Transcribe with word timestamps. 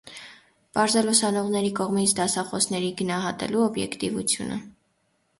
Պարզել 0.75 1.09
ուսանողների 1.09 1.67
կողմից 1.79 2.15
դասախոսներին 2.19 2.95
գնահատելու 3.01 3.61
օբյեկտիվությունը։ 3.67 4.57